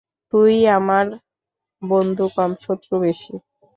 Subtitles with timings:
[0.33, 1.05] তুই আমার
[1.81, 3.33] বন্ধু কম শত্রু বেশি।